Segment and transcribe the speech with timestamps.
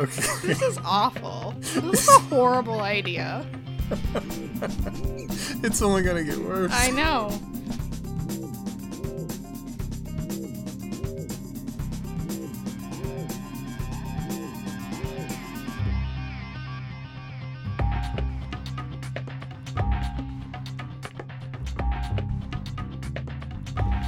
[0.00, 0.22] Okay.
[0.42, 1.54] This is awful.
[1.60, 3.46] This is a horrible idea.
[5.62, 6.72] it's only gonna get worse.
[6.72, 7.38] I know.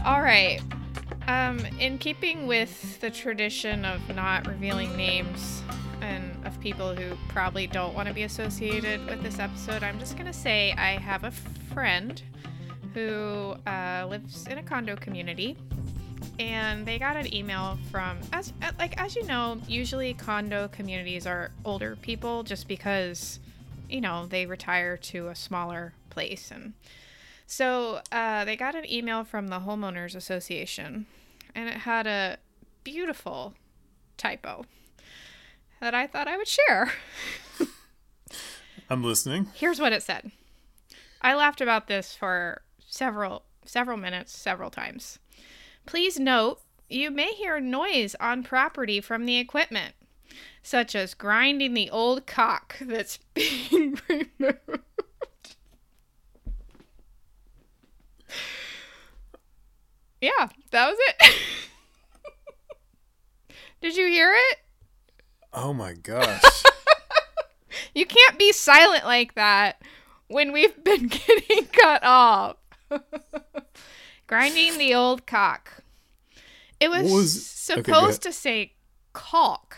[0.07, 0.61] All right.
[1.29, 5.62] Um, in keeping with the tradition of not revealing names
[6.63, 10.73] people who probably don't want to be associated with this episode, I'm just gonna say
[10.73, 11.33] I have a
[11.75, 12.23] friend
[12.95, 15.57] who uh, lives in a condo community,
[16.39, 21.27] and they got an email from as uh, like as you know, usually condo communities
[21.27, 23.41] are older people just because
[23.91, 26.75] you know they retire to a smaller place and.
[27.45, 31.05] So uh, they got an email from the homeowners association,
[31.55, 32.39] and it had a
[32.83, 33.53] beautiful
[34.17, 34.65] typo
[35.83, 36.93] that I thought I would share.
[38.89, 39.49] I'm listening.
[39.53, 40.31] Here's what it said.
[41.21, 45.19] I laughed about this for several several minutes, several times.
[45.85, 49.95] Please note, you may hear noise on property from the equipment,
[50.63, 55.57] such as grinding the old cock that's being removed.
[60.21, 61.35] Yeah, that was it.
[63.81, 64.59] Did you hear it?
[65.53, 66.43] Oh my gosh.
[67.95, 69.83] You can't be silent like that
[70.29, 72.57] when we've been getting cut off.
[74.27, 75.83] Grinding the old cock.
[76.81, 78.21] It was, was- supposed ahead.
[78.23, 78.73] to say
[79.13, 79.77] caulk.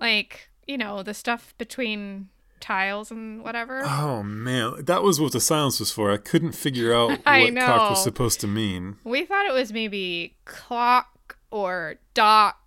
[0.00, 2.28] Like, you know, the stuff between
[2.60, 3.82] tiles and whatever.
[3.84, 6.12] oh man, that was what the silence was for.
[6.12, 8.98] I couldn't figure out what cock was supposed to mean.
[9.04, 12.57] We thought it was maybe clock or dock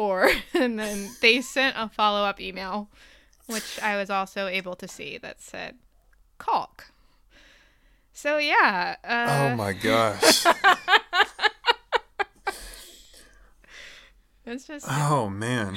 [0.00, 2.88] or and then they sent a follow-up email
[3.46, 5.76] which I was also able to see that said
[6.38, 6.92] caulk.
[8.12, 10.46] So yeah, uh, oh my gosh.
[14.46, 15.76] it's just oh man.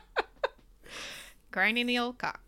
[1.50, 2.40] grinding the old cock.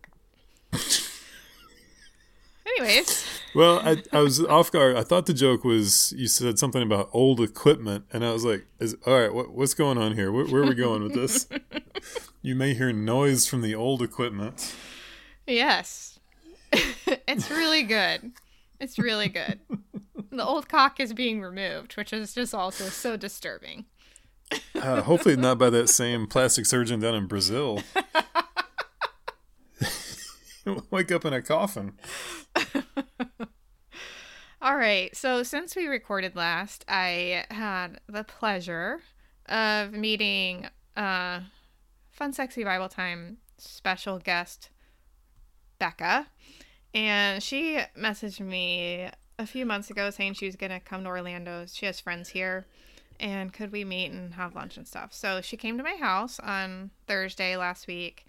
[2.67, 4.97] Anyways, Well, I, I was off guard.
[4.97, 8.67] I thought the joke was you said something about old equipment, and I was like,
[8.79, 10.33] is, "All right, what, what's going on here?
[10.33, 11.47] Where, where are we going with this?"
[12.43, 14.75] you may hear noise from the old equipment.
[15.47, 16.19] yes,
[16.73, 18.33] it's really good.
[18.81, 19.61] It's really good.
[20.31, 23.85] The old cock is being removed, which is just also so disturbing.
[24.75, 27.83] Uh, hopefully, not by that same plastic surgeon down in Brazil.
[30.91, 31.93] Wake up in a coffin.
[34.63, 35.15] All right.
[35.17, 39.01] So since we recorded last, I had the pleasure
[39.47, 41.41] of meeting uh
[42.11, 44.71] Fun Sexy Bible Time special guest
[45.79, 46.27] Becca.
[46.95, 49.09] And she messaged me
[49.39, 51.65] a few months ago saying she was to come to Orlando.
[51.67, 52.67] She has friends here
[53.19, 55.13] and could we meet and have lunch and stuff.
[55.13, 58.27] So she came to my house on Thursday last week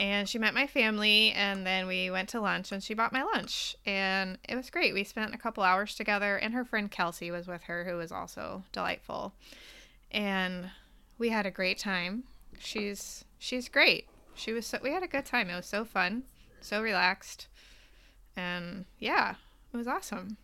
[0.00, 3.22] and she met my family and then we went to lunch and she bought my
[3.22, 3.76] lunch.
[3.86, 4.94] And it was great.
[4.94, 8.10] We spent a couple hours together and her friend kelsey was with her who was
[8.12, 9.34] also delightful.
[10.10, 10.70] And
[11.18, 12.24] we had a great time.
[12.58, 14.08] She's she's great.
[14.34, 15.50] She was so we had a good time.
[15.50, 16.24] It was so fun
[16.60, 17.48] so relaxed.
[18.36, 19.36] And yeah
[19.72, 20.36] it was awesome.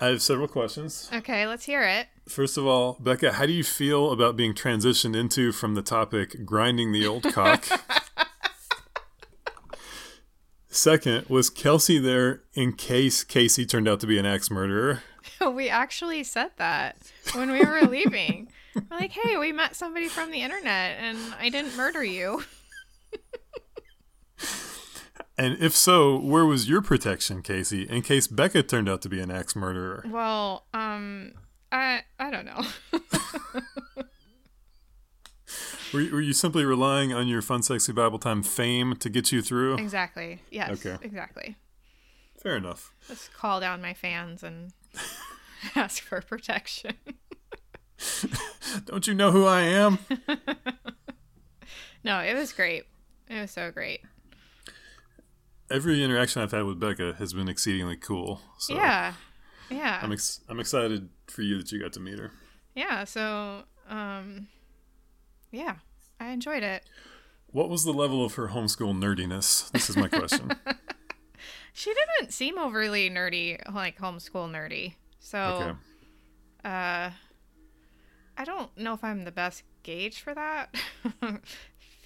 [0.00, 1.10] I have several questions.
[1.12, 2.06] okay let's hear it.
[2.28, 6.44] First of all, Becca, how do you feel about being transitioned into from the topic
[6.44, 7.66] grinding the old cock?
[10.68, 15.02] Second, was Kelsey there in case Casey turned out to be an axe murderer?
[15.52, 16.96] we actually said that
[17.34, 21.48] when we were leaving we're like hey we met somebody from the internet and i
[21.48, 22.42] didn't murder you
[25.40, 29.20] And if so, where was your protection, Casey, in case Becca turned out to be
[29.20, 30.04] an axe murderer?
[30.08, 31.34] Well, um,
[31.70, 32.60] I I don't know.
[35.92, 39.40] Were, were you simply relying on your Fun Sexy Bible Time fame to get you
[39.42, 39.76] through?
[39.76, 40.40] exactly.
[40.50, 40.84] Yes.
[40.84, 41.02] Okay.
[41.04, 41.56] Exactly.
[42.42, 42.92] Fair enough.
[43.08, 44.72] Just call down my fans and
[45.74, 46.94] ask for protection.
[48.84, 49.98] Don't you know who I am?
[52.04, 52.84] no, it was great.
[53.28, 54.00] It was so great.
[55.70, 58.40] Every interaction I've had with Becca has been exceedingly cool.
[58.58, 59.14] So yeah.
[59.70, 59.98] Yeah.
[60.02, 62.30] I'm ex- I'm excited for you that you got to meet her.
[62.74, 63.04] yeah.
[63.04, 64.48] So, um,
[65.50, 65.76] yeah,
[66.20, 66.84] I enjoyed it.
[67.50, 69.70] What was the level of her homeschool nerdiness?
[69.70, 70.52] This is my question.
[71.78, 74.94] She didn't seem overly nerdy, like homeschool nerdy.
[75.20, 75.70] So, okay.
[76.64, 77.10] uh,
[78.36, 80.74] I don't know if I'm the best gauge for that.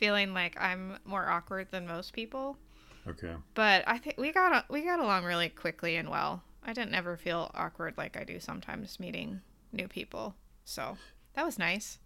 [0.03, 2.59] feeling like I'm more awkward than most people.
[3.07, 3.33] Okay.
[3.55, 6.43] But I think we got we got along really quickly and well.
[6.65, 9.41] I didn't ever feel awkward like I do sometimes meeting
[9.73, 10.35] new people.
[10.65, 10.99] So
[11.35, 11.99] that was nice.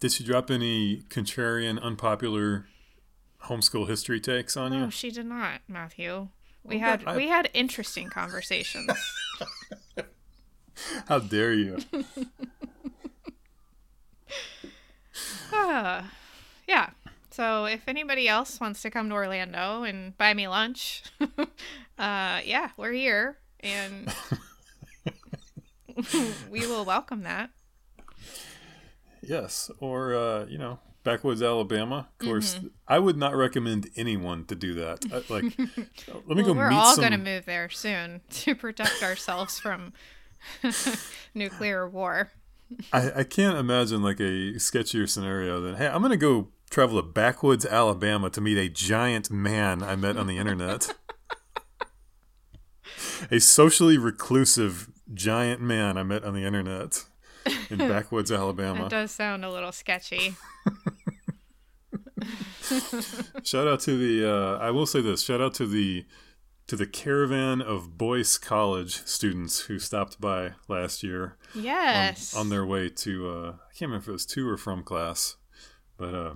[0.00, 2.66] Did she drop any contrarian, unpopular
[3.44, 4.84] homeschool history takes on you?
[4.84, 6.28] Oh, she did not, Matthew.
[6.64, 8.90] We Well, had I- we had interesting conversations.
[11.08, 11.78] How dare you?
[15.52, 16.10] Ah,
[16.68, 16.90] yeah.
[17.30, 22.70] So if anybody else wants to come to Orlando and buy me lunch, uh, yeah,
[22.76, 24.12] we're here and
[26.50, 27.50] we will welcome that.
[29.22, 32.08] Yes, or uh, you know, backwoods Alabama.
[32.20, 32.58] Of course,
[32.88, 35.04] I would not recommend anyone to do that.
[35.12, 37.02] I, like, let me Well, go we're meet all some.
[37.02, 39.92] going to move there soon to protect ourselves from
[41.34, 42.30] nuclear war.
[42.92, 47.06] I, I can't imagine like a sketchier scenario than hey, I'm gonna go travel to
[47.06, 50.94] backwoods Alabama to meet a giant man I met on the internet.
[53.30, 57.04] a socially reclusive giant man I met on the internet
[57.70, 58.80] in backwoods Alabama.
[58.82, 60.34] That does sound a little sketchy.
[63.42, 66.04] Shout out to the uh, I will say this, shout out to the
[66.66, 72.34] to the caravan of Boyce College students who stopped by last year Yes.
[72.36, 75.36] on their way to uh, I can't remember if it was to or from class.
[75.96, 76.34] But uh,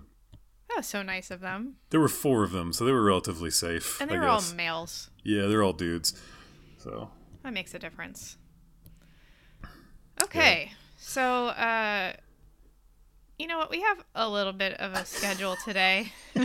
[0.68, 1.76] that was so nice of them.
[1.90, 4.00] There were four of them, so they were relatively safe.
[4.00, 5.10] And they I were all males.
[5.22, 6.20] yeah, they're all dudes.
[6.78, 7.10] So
[7.42, 8.36] That makes a difference.
[10.22, 10.72] Okay.
[11.06, 12.14] So, uh,
[13.38, 13.70] you know what?
[13.70, 16.10] We have a little bit of a schedule today.
[16.34, 16.44] a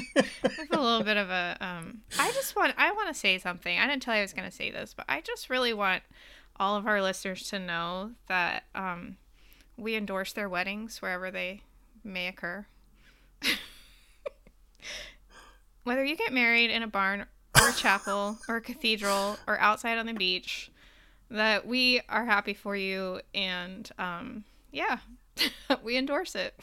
[0.70, 1.58] little bit of a.
[1.62, 2.76] Um, I just want.
[2.78, 3.80] I want to say something.
[3.80, 6.04] I didn't tell you I was going to say this, but I just really want
[6.60, 9.16] all of our listeners to know that um,
[9.78, 11.64] we endorse their weddings wherever they
[12.04, 12.68] may occur.
[15.84, 17.26] Whether you get married in a barn
[17.60, 20.70] or a chapel or a cathedral or outside on the beach,
[21.32, 25.00] that we are happy for you and um, yeah,
[25.83, 26.60] we endorse it.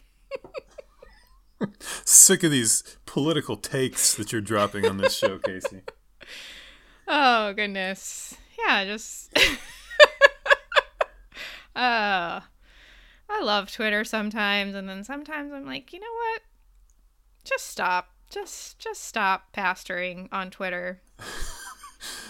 [1.81, 5.83] sick of these political takes that you're dropping on this show, Casey.
[7.09, 8.35] Oh goodness.
[8.59, 9.33] Yeah, just
[11.77, 12.41] uh
[13.29, 16.43] I love Twitter sometimes and then sometimes I'm like, "You know what?
[17.45, 18.09] Just stop.
[18.29, 21.01] Just just stop pastoring on Twitter."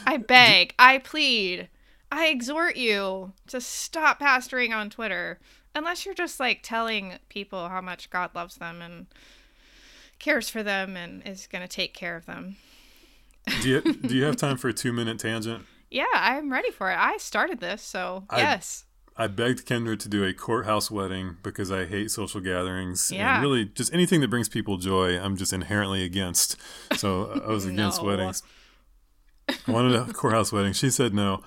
[0.07, 1.69] I beg, I plead,
[2.13, 5.39] I exhort you to stop pastoring on Twitter
[5.77, 9.07] unless you're just like telling people how much God loves them and
[10.19, 12.57] cares for them and is going to take care of them.
[13.63, 15.65] Do you do you have time for a two minute tangent?
[15.91, 16.97] Yeah, I'm ready for it.
[16.99, 18.83] I started this, so I- yes.
[19.19, 23.35] I begged Kendra to do a courthouse wedding because I hate social gatherings Yeah.
[23.37, 25.19] and really just anything that brings people joy.
[25.19, 26.57] I'm just inherently against.
[26.97, 28.09] So I was against No.
[28.09, 28.43] weddings.
[29.49, 30.75] I wanted a courthouse wedding.
[30.75, 31.41] She said no,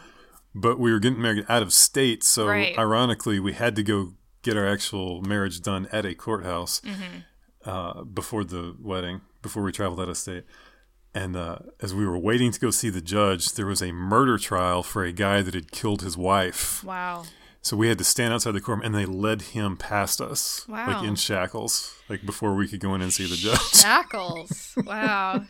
[0.55, 2.75] but we were getting married out of state, so Right.
[2.75, 7.69] ironically, we had to go get our actual marriage done at a courthouse Mm-hmm.
[7.69, 10.44] uh, before the wedding, before we traveled out of state.
[11.13, 14.38] And uh, as we were waiting to go see the judge, there was a murder
[14.38, 16.83] trial for a guy that had killed his wife.
[16.83, 17.24] Wow.
[17.62, 20.88] So we had to stand outside the courtroom, and they led him past us, Wow.
[20.88, 23.59] like in shackles, like before we could go in and see the judge.
[23.74, 24.75] Shackles.
[24.85, 25.44] wow.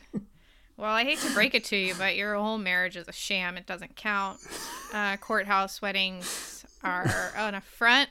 [0.78, 3.58] Well, I hate to break it to you, but your whole marriage is a sham.
[3.58, 4.40] It doesn't count.
[4.94, 8.10] Uh, courthouse weddings are an affront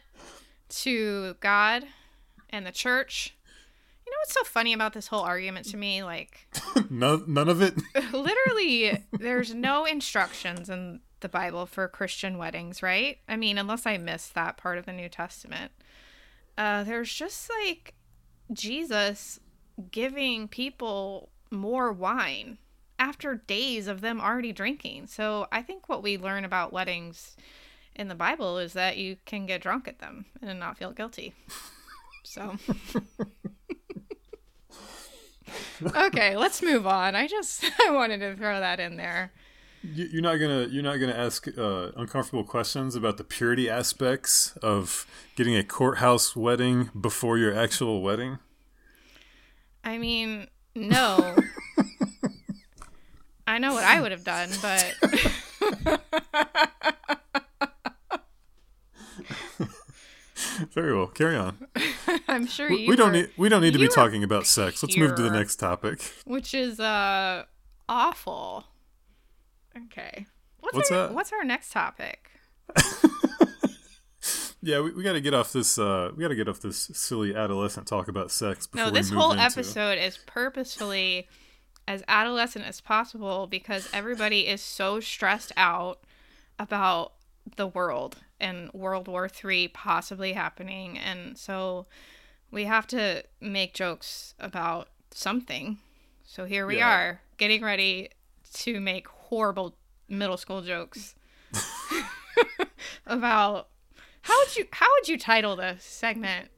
[0.68, 1.84] to God
[2.50, 3.34] and the church.
[4.06, 6.02] You know what's so funny about this whole argument to me?
[6.02, 6.48] Like,
[6.90, 7.74] none, none of it.
[8.12, 13.96] literally there's no instructions in the bible for christian weddings right i mean unless i
[13.96, 15.72] missed that part of the new testament
[16.56, 17.94] uh there's just like
[18.52, 19.40] jesus
[19.90, 22.58] giving people more wine
[22.98, 27.36] after days of them already drinking so i think what we learn about weddings
[27.98, 31.34] in the bible is that you can get drunk at them and not feel guilty
[32.24, 32.56] so
[35.96, 39.32] okay let's move on i just i wanted to throw that in there
[39.82, 44.56] You- You're not gonna you're not gonna ask uh, uncomfortable questions about the purity aspects
[44.62, 48.38] of getting a courthouse wedding before your actual wedding.
[49.84, 51.36] I mean, no.
[53.46, 54.94] I know what I would have done, but
[60.72, 61.66] Very well, carry on.
[62.28, 64.46] I'm sure We, you we don't were- need we don't need to be talking about
[64.46, 64.82] sex.
[64.82, 66.00] Let's move to the next topic.
[66.24, 67.44] which is uh
[67.88, 68.64] awful.
[69.84, 70.26] Okay.
[70.60, 71.14] What's, What's our, that?
[71.14, 72.30] What's our next topic?
[74.60, 75.78] Yeah, we, we got to get off this.
[75.78, 78.66] Uh, we got to get off this silly adolescent talk about sex.
[78.66, 81.28] Before No, we this whole into- episode is purposefully
[81.86, 86.00] as adolescent as possible because everybody is so stressed out
[86.58, 87.12] about
[87.56, 90.98] the world and World War III possibly happening.
[90.98, 91.86] And so
[92.50, 95.78] we have to make jokes about something.
[96.24, 96.88] So here we Yeah.
[96.88, 98.10] are getting ready
[98.54, 99.76] to make horrible
[100.08, 101.14] middle school jokes
[103.06, 103.68] about
[104.22, 106.48] how would you how would you title this segment?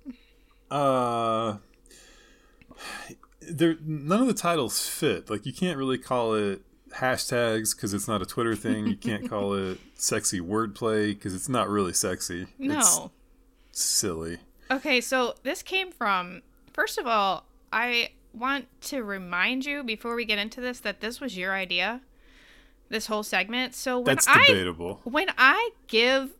[0.71, 1.57] Uh,
[3.41, 5.31] there none of the titles fit.
[5.31, 6.63] Like you can't really call it
[6.95, 8.87] hashtags because it's not a Twitter thing.
[8.87, 12.47] You can't call it sexy wordplay because it's not really sexy.
[12.59, 13.11] It's No.
[13.73, 14.39] silly.
[14.71, 16.43] Okay, so this came from
[16.73, 21.21] first of all, I want to remind you before we get into this that this
[21.21, 22.01] was your idea.
[22.89, 23.75] This whole segment.
[23.75, 26.31] So when That's I when I give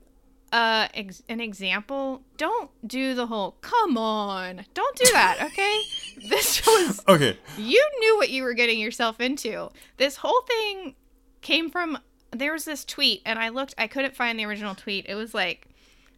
[0.53, 4.65] uh ex- an example, don't do the whole come on.
[4.75, 5.81] Don't do that, okay?
[6.29, 9.71] this was Okay, you knew what you were getting yourself into.
[9.97, 10.95] This whole thing
[11.41, 11.99] came from
[12.33, 15.07] there was this tweet and I looked I couldn't find the original tweet.
[15.09, 15.69] It was like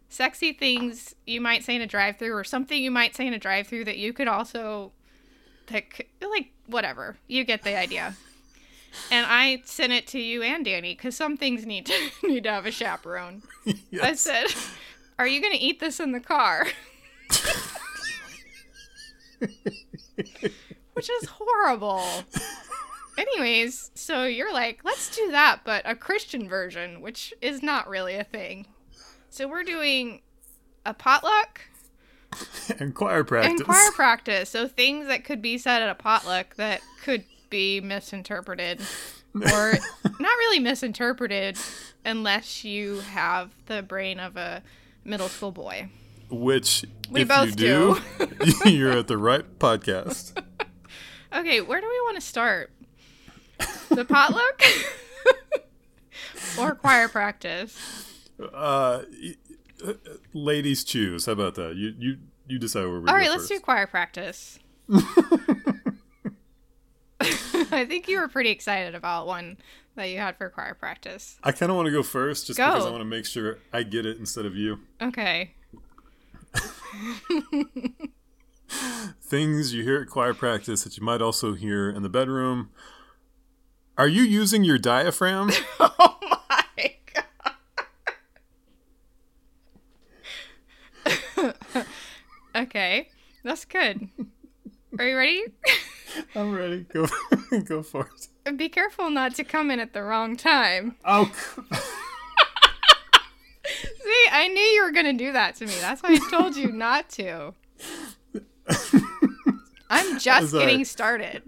[0.08, 3.38] sexy things you might say in a drive-through or something you might say in a
[3.38, 4.92] drive-through that you could also
[5.68, 5.84] that
[6.20, 7.16] like whatever.
[7.28, 8.14] You get the idea.
[9.10, 12.50] And I sent it to you and Danny cuz some things need to need to
[12.50, 13.42] have a chaperone.
[14.02, 14.46] I said,
[15.18, 16.66] "Are you going to eat this in the car?"
[20.94, 22.04] Which is horrible.
[23.18, 28.14] Anyways, so you're like, let's do that, but a Christian version, which is not really
[28.14, 28.66] a thing.
[29.30, 30.20] So we're doing
[30.84, 31.62] a potluck
[32.78, 33.50] and choir practice.
[33.50, 34.50] and choir practice.
[34.50, 38.80] So things that could be said at a potluck that could be misinterpreted
[39.34, 39.74] or
[40.18, 41.58] not really misinterpreted
[42.04, 44.62] unless you have the brain of a
[45.04, 45.88] middle school boy.
[46.30, 48.00] Which, We if both you do,
[48.64, 50.42] you're at the right podcast.
[51.32, 52.72] Okay, where do we want to start?
[53.90, 54.62] The potluck
[56.58, 57.78] or choir practice?
[58.40, 59.02] Uh,
[59.86, 59.92] uh,
[60.32, 61.26] ladies choose.
[61.26, 61.76] How about that?
[61.76, 62.16] You you
[62.48, 64.58] you decide where we All right, let's do choir practice.
[67.72, 69.58] I think you were pretty excited about one
[69.94, 71.38] that you had for choir practice.
[71.42, 72.66] I kind of want to go first, just Go.
[72.70, 74.80] because I want to make sure I get it instead of you.
[75.00, 75.54] Okay.
[79.22, 82.70] Things you hear at choir practice that you might also hear in the bedroom.
[83.98, 85.50] Are you using your diaphragm?
[85.78, 86.94] Oh my
[91.14, 91.54] god.
[92.54, 93.08] okay,
[93.42, 94.08] that's good.
[94.98, 95.44] Are you ready?
[96.34, 96.86] I'm ready.
[96.92, 97.06] Go
[97.64, 98.08] go for
[98.44, 98.56] it.
[98.56, 100.96] Be careful not to come in at the wrong time.
[101.04, 101.30] Oh,
[103.64, 105.72] See, I knew you were going to do that to me.
[105.80, 107.54] That's why I told you not to.
[109.88, 111.42] I'm just I- getting started.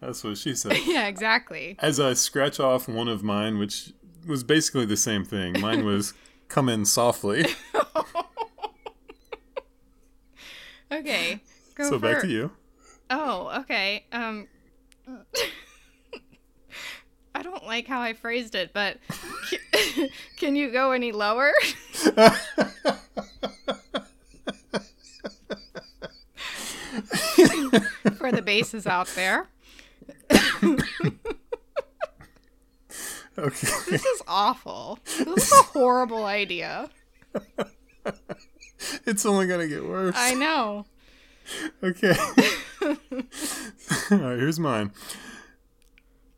[0.00, 0.76] that's what she said.
[0.84, 1.76] Yeah, exactly.
[1.78, 3.92] As I scratch off one of mine, which
[4.26, 5.58] was basically the same thing.
[5.60, 6.12] Mine was
[6.48, 7.46] come in softly.
[10.92, 11.40] Okay.
[11.74, 12.50] Go so back to you.
[13.66, 14.04] Okay.
[14.12, 14.46] Um
[17.34, 18.96] I don't like how I phrased it, but
[19.50, 20.08] can,
[20.38, 21.52] can you go any lower?
[28.16, 29.48] For the bases out there.
[33.38, 33.66] Okay.
[33.90, 34.98] This is awful.
[35.04, 36.88] This is a horrible idea.
[39.04, 40.14] It's only gonna get worse.
[40.16, 40.86] I know.
[41.82, 42.16] Okay.
[44.10, 44.92] All right, here's mine.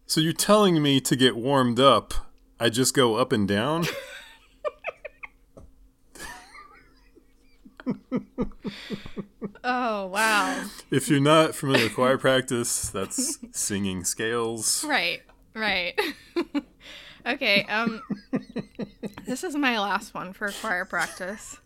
[0.06, 2.14] So you're telling me to get warmed up,
[2.58, 3.84] I just go up and down?
[9.64, 10.64] Oh, wow.
[10.90, 14.84] If you're not familiar with choir practice, that's singing scales.
[14.84, 15.22] Right,
[15.54, 15.98] right.
[17.26, 18.02] okay, um
[19.26, 21.58] this is my last one for choir practice.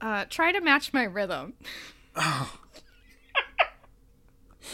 [0.00, 1.54] Uh try to match my rhythm.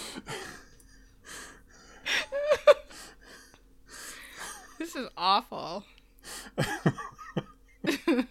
[4.78, 5.84] this is awful.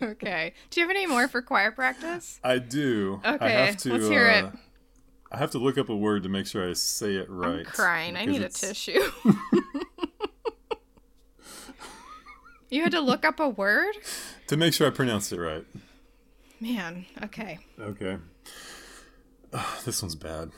[0.01, 0.53] okay.
[0.69, 2.39] Do you have any more for choir practice?
[2.43, 3.19] I do.
[3.23, 4.45] I Okay, have to, let's hear it.
[4.45, 4.51] uh,
[5.31, 7.59] I have to look up a word to make sure I say it right.
[7.59, 8.17] I'm crying.
[8.17, 9.01] I need a tissue.
[12.69, 13.95] you had to look up a word?
[14.47, 15.65] To make sure I pronounced it right.
[16.59, 17.59] Man, okay.
[17.79, 18.17] Okay.
[19.85, 20.51] This one's bad.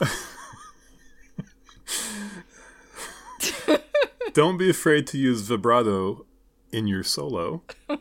[4.32, 6.24] Don't be afraid to use vibrato
[6.72, 7.62] in your solo.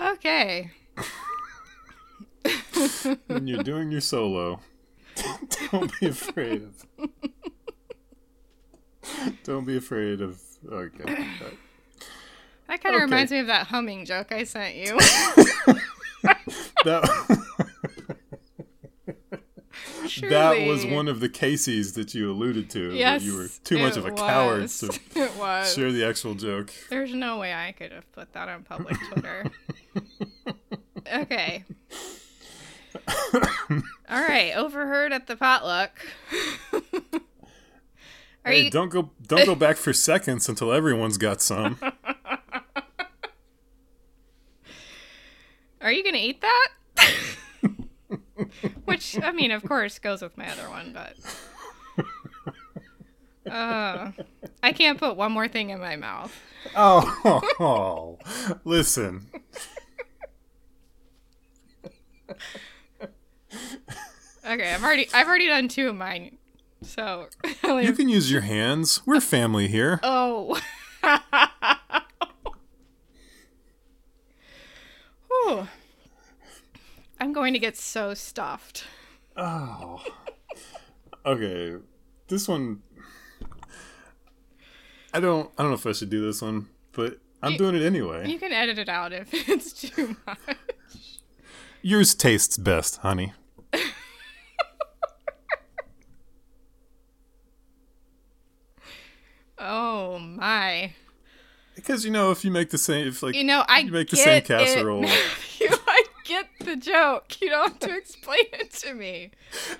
[0.00, 0.70] Okay.
[3.26, 4.60] when you're doing your solo,
[5.70, 6.86] don't be afraid of.
[9.44, 10.40] Don't be afraid of.
[10.70, 11.04] Okay.
[12.68, 13.02] That kind of Okay.
[13.04, 14.96] reminds me of that humming joke I sent you.
[16.84, 17.02] That,
[20.28, 22.94] that was one of the cases that you alluded to.
[22.94, 23.22] Yes.
[23.22, 25.74] you were too much of a coward to it was.
[25.74, 26.72] share the actual joke.
[26.90, 29.44] There's no way I could have put that on public Twitter.
[31.14, 31.64] okay.
[34.08, 35.98] All right, overheard at the potluck.
[38.44, 41.78] Hey, you don't go don't go back for seconds until everyone's got some.
[45.82, 46.68] Are you going to eat that?
[48.84, 51.16] Which I mean, of course, goes with my other one, but
[53.50, 54.12] uh,
[54.62, 56.34] I can't put one more thing in my mouth.
[56.76, 58.18] Oh, oh
[58.64, 59.26] listen.
[64.44, 66.38] Okay, I've already I've already done two of mine,
[66.82, 67.28] so
[67.64, 69.02] You can use your hands.
[69.06, 70.00] We're family here.
[70.02, 70.60] oh.
[77.20, 78.84] I'm going to get so stuffed.
[79.36, 80.02] Oh.
[81.24, 81.76] Okay.
[82.28, 82.82] This one
[85.14, 87.74] I don't I don't know if I should do this one, but I'm You- doing
[87.76, 88.28] it anyway.
[88.28, 90.38] You can edit it out if it's too much.
[91.82, 93.32] Yours tastes best, honey.
[99.58, 100.92] Oh my.
[101.74, 104.10] Because you know if you make the same if like You know, I You make
[104.10, 105.04] the same casserole.
[105.60, 107.40] you, I get the joke.
[107.40, 109.30] You don't have to explain it to me.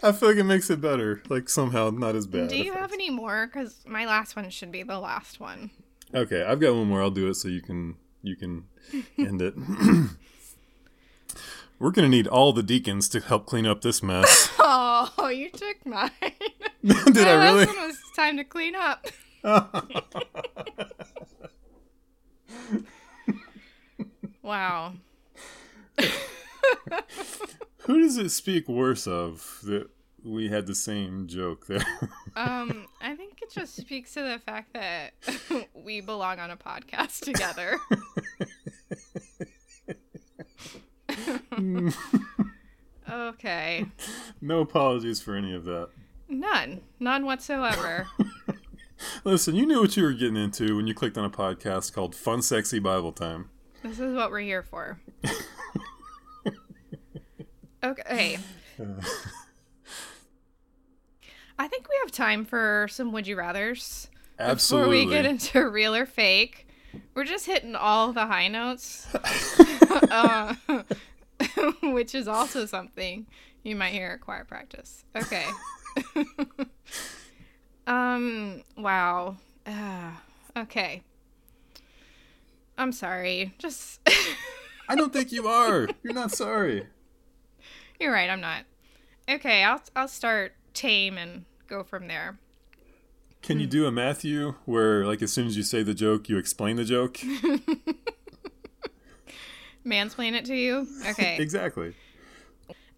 [0.03, 1.23] I feel like it makes it better.
[1.29, 2.49] Like somehow not as bad.
[2.49, 3.47] Do you have any more?
[3.47, 5.71] Because my last one should be the last one.
[6.15, 7.03] Okay, I've got one more.
[7.03, 8.65] I'll do it so you can you can
[9.19, 9.55] end it.
[11.79, 14.51] We're gonna need all the deacons to help clean up this mess.
[14.59, 16.11] Oh, you took mine.
[16.21, 17.67] Did My I last really?
[17.67, 19.07] one was time to clean up.
[24.43, 24.95] Wow.
[27.83, 29.89] Who does it speak worse of that
[30.25, 31.85] we had the same joke there?
[32.35, 35.13] Um, I think it just speaks to the fact that
[35.75, 37.79] we belong on a podcast together.
[43.13, 43.85] okay.
[44.41, 45.91] no apologies for any of that.
[46.27, 46.81] None.
[46.99, 48.09] None whatsoever.
[49.25, 52.15] Listen, you knew what you were getting into when you clicked on a podcast called
[52.15, 53.51] Fun Sexy Bible Time.
[53.83, 55.01] This is what we're here for.
[57.85, 58.39] Okay.
[61.59, 65.01] I think we have time for some would you rather's Absolutely.
[65.01, 66.69] before we get into real or fake.
[67.15, 69.07] We're just hitting all the high notes,
[70.11, 70.55] uh,
[71.83, 73.27] which is also something
[73.63, 75.05] you might hear at choir practice.
[75.17, 75.47] Okay.
[77.87, 78.63] um.
[78.77, 79.37] Wow.
[79.67, 80.11] Uh,
[80.57, 81.03] okay.
[82.79, 83.55] I'm sorry.
[83.59, 84.01] Just.
[84.89, 85.89] I don't think you are.
[86.03, 86.87] You're not sorry.
[88.01, 88.29] You're right.
[88.29, 88.65] I'm not.
[89.29, 89.63] Okay.
[89.65, 92.39] I'll I'll start tame and go from there.
[93.43, 96.39] Can you do a Matthew where, like, as soon as you say the joke, you
[96.39, 97.19] explain the joke?
[99.85, 100.87] Mansplain it to you.
[101.09, 101.39] Okay.
[101.39, 101.95] exactly.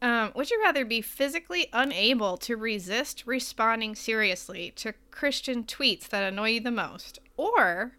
[0.03, 6.23] Um, would you rather be physically unable to resist responding seriously to Christian tweets that
[6.25, 7.97] annoy you the most, or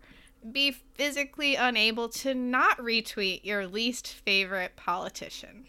[0.52, 5.66] be physically unable to not retweet your least favorite politician?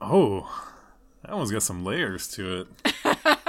[0.00, 0.74] Oh,
[1.24, 2.94] that one's got some layers to it.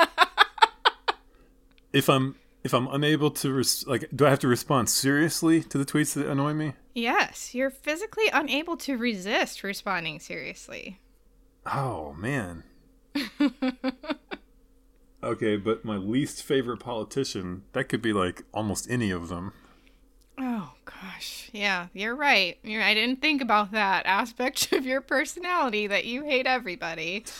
[1.93, 5.77] if I'm if I'm unable to res- like, do I have to respond seriously to
[5.77, 6.73] the tweets that annoy me?
[6.93, 10.99] Yes, you're physically unable to resist responding seriously.
[11.65, 12.63] Oh man.
[15.23, 19.53] okay, but my least favorite politician that could be like almost any of them.
[20.37, 22.57] Oh gosh, yeah, you're right.
[22.63, 27.25] You're, I didn't think about that aspect of your personality that you hate everybody.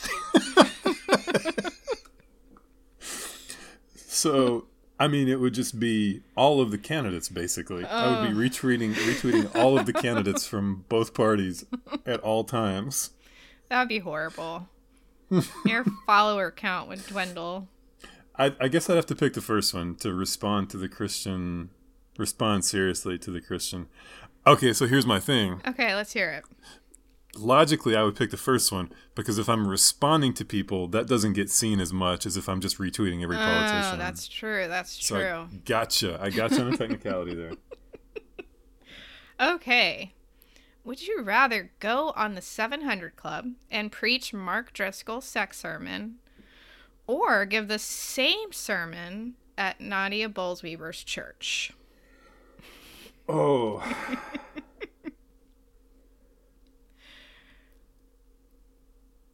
[4.24, 4.64] So.
[4.98, 7.84] I mean, it would just be all of the candidates, basically.
[7.84, 8.38] I would be oh.
[8.38, 11.64] retweeting, retweeting all of the candidates from both parties
[12.06, 13.10] at all times.
[13.68, 14.68] That would be horrible.
[15.64, 17.68] Your follower count would dwindle.
[18.36, 21.70] I, I guess I'd have to pick the first one to respond to the Christian,
[22.16, 23.86] respond seriously to the Christian.
[24.46, 25.60] Okay, so here's my thing.
[25.66, 26.44] Okay, let's hear it.
[27.36, 31.32] Logically, I would pick the first one because if I'm responding to people, that doesn't
[31.32, 33.94] get seen as much as if I'm just retweeting every ah, politician.
[33.94, 34.68] Oh, that's true.
[34.68, 35.58] That's So I true.
[35.64, 36.18] gotcha.
[36.20, 37.52] I gotcha on the technicality there.
[39.40, 40.12] Okay.
[40.84, 46.16] Would you rather go on the 700 Club and preach Mark Driscoll's sex sermon
[47.08, 51.72] or give the same sermon at Nadia Bolz-Weber's church?
[53.28, 53.82] Oh.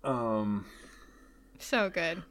[0.05, 0.67] um.
[1.59, 2.23] So good.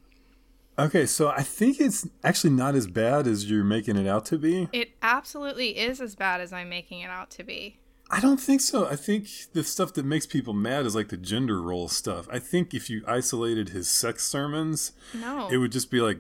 [0.77, 4.37] Okay, so I think it's actually not as bad as you're making it out to
[4.37, 4.69] be.
[4.71, 7.79] It absolutely is as bad as I'm making it out to be.
[8.09, 8.87] I don't think so.
[8.87, 12.27] I think the stuff that makes people mad is like the gender role stuff.
[12.31, 15.47] I think if you isolated his sex sermons, No.
[15.51, 16.17] it would just be like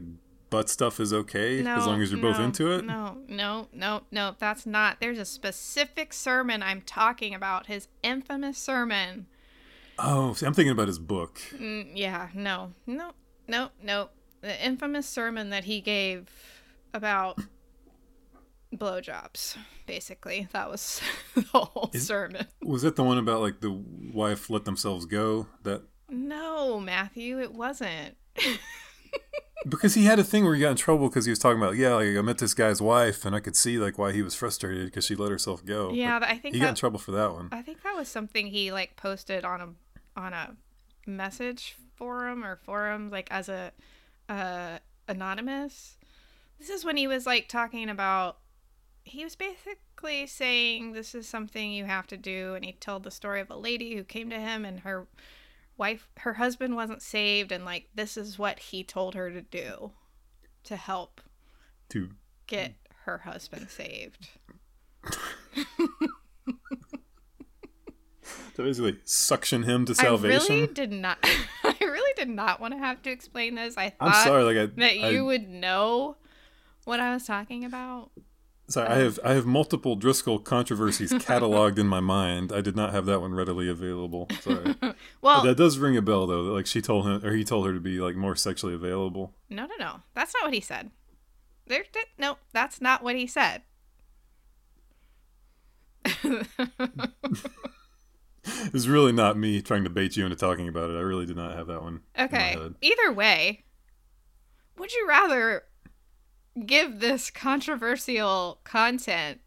[0.49, 2.83] butt stuff is okay no, as long as you're both into it.
[2.83, 4.99] No, no, no, no, that's not.
[4.99, 7.67] There's a specific sermon I'm talking about.
[7.67, 9.27] His infamous sermon.
[10.01, 11.39] Oh, see, I'm thinking about his book.
[11.55, 13.11] Mm, yeah, no, no,
[13.47, 14.09] no, no.
[14.41, 16.29] The infamous sermon that he gave
[16.93, 17.39] about
[18.73, 20.47] blowjobs, basically.
[20.53, 21.01] That was
[21.35, 22.47] the whole Is- sermon.
[22.63, 25.47] Was that the one about like the wife let themselves go?
[25.63, 28.15] That No, Matthew, it wasn't.
[29.67, 31.75] because he had a thing where he got in trouble because he was talking about
[31.75, 34.35] yeah, like I met this guy's wife and I could see like why he was
[34.35, 35.91] frustrated because she let herself go.
[35.91, 37.49] Yeah, But but I think he got in trouble for that one.
[37.51, 39.67] I think that was something he like posted on a
[40.19, 40.55] on a
[41.07, 43.71] message forum or forums like as a
[44.27, 44.77] uh
[45.07, 45.97] anonymous.
[46.59, 48.37] This is when he was like talking about
[49.03, 53.11] he was basically saying this is something you have to do and he told the
[53.11, 55.07] story of a lady who came to him and her
[55.77, 59.91] wife her husband wasn't saved and like this is what he told her to do
[60.63, 61.21] to help
[61.89, 62.09] To
[62.47, 62.73] get
[63.05, 64.29] her husband saved.
[68.59, 70.51] to basically suction him to salvation.
[70.51, 71.17] I really did not.
[71.63, 73.77] I really did not want to have to explain this.
[73.77, 76.17] I thought I'm sorry, like I, that I- you would know
[76.85, 78.11] what I was talking about.
[78.67, 82.51] Sorry, I um, have I have multiple Driscoll controversies cataloged in my mind.
[82.53, 84.27] I did not have that one readily available.
[84.41, 84.75] Sorry.
[85.21, 86.43] Well, that does ring a bell though.
[86.45, 89.33] that, Like she told him or he told her to be like more sexually available.
[89.49, 89.95] no, no, no.
[90.13, 90.91] That's not what he said.
[91.65, 93.63] There, th- no, that's not what he said.
[98.73, 100.97] It's really not me trying to bait you into talking about it.
[100.97, 102.01] I really did not have that one.
[102.17, 102.57] okay.
[102.81, 103.63] Either way,
[104.77, 105.63] would you rather
[106.65, 109.39] give this controversial content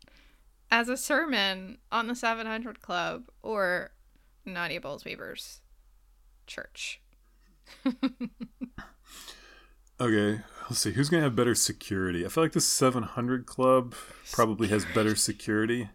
[0.70, 3.92] as a sermon on the 700 Club or
[4.44, 5.60] Nadia Bolz-Weber's
[6.46, 7.00] church?
[10.00, 10.90] Okay, let's see.
[10.92, 12.26] Who's gonna have better security?
[12.26, 13.94] I feel like the 700 Club
[14.32, 15.90] probably has better security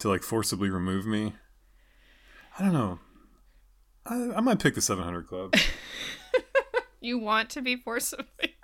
[0.00, 1.32] to like forcibly remove me.
[2.58, 2.98] I don't know.
[4.06, 5.54] I, I might pick the 700 Club.
[7.00, 8.56] You want to be forcibly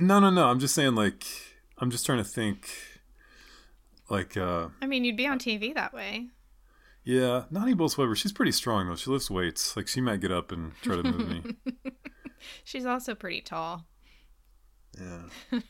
[0.00, 0.46] no, no, no.
[0.48, 1.24] I'm just saying like
[1.78, 2.68] I'm just trying to think.
[4.10, 6.28] Like, uh, I mean, you'd be on TV that way.
[7.04, 8.96] yeah, Nani Bolz-Weber, she's pretty strong though.
[8.96, 9.76] She lifts weights.
[9.76, 11.56] Like, she might get up and try to move me.
[12.64, 13.86] She's also pretty tall.
[15.00, 15.60] Yeah.